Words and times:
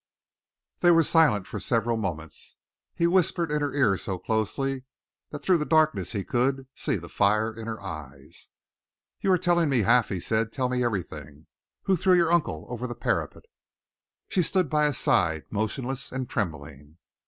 They 0.79 0.89
were 0.89 1.03
silent 1.03 1.45
for 1.45 1.59
several 1.59 1.95
moments. 1.95 2.57
He 2.95 3.05
whispered 3.05 3.51
in 3.51 3.61
her 3.61 3.71
ear 3.75 3.97
so 3.97 4.17
closely 4.17 4.85
that 5.29 5.43
through 5.43 5.59
the 5.59 5.63
darkness 5.63 6.13
he 6.13 6.23
could, 6.23 6.65
see 6.73 6.95
the 6.95 7.07
fire 7.07 7.53
in 7.53 7.67
her 7.67 7.79
eyes. 7.79 8.49
"You 9.19 9.31
are 9.31 9.37
telling 9.37 9.69
me 9.69 9.83
half," 9.83 10.09
he 10.09 10.19
said. 10.19 10.51
"Tell 10.51 10.69
me 10.69 10.83
everything. 10.83 11.45
Who 11.83 11.95
threw 11.95 12.15
your 12.15 12.33
uncle 12.33 12.65
over 12.67 12.87
the 12.87 12.95
parapet?" 12.95 13.43
She 14.27 14.41
stood 14.41 14.71
by 14.71 14.85
his 14.87 14.97
side, 14.97 15.45
motionless 15.51 16.11
and 16.11 16.27
trembling. 16.27 16.97